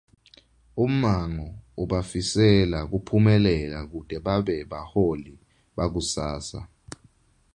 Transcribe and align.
Ummango 0.83 1.47
ubafisela 1.83 2.79
kuphumelela 2.91 3.79
kute 3.91 4.17
babe 4.25 4.55
baholi 4.71 5.33
bakusasa. 5.75 6.59